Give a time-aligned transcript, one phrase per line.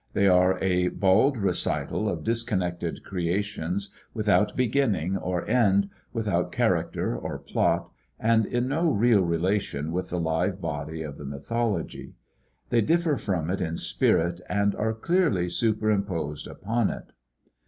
[0.13, 7.37] They are a bald recital of disconnected creations, without beginning or end, without character or
[7.37, 12.15] plot, and in no real relation with the live body of the mythology.
[12.71, 17.11] They differ from it in spirit and are clearly superimposed upon it.